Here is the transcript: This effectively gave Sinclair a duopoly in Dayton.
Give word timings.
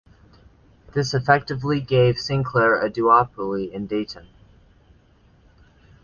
This 0.95 1.13
effectively 1.13 1.79
gave 1.79 2.17
Sinclair 2.17 2.73
a 2.83 2.89
duopoly 2.89 3.71
in 3.71 3.85
Dayton. 3.85 4.29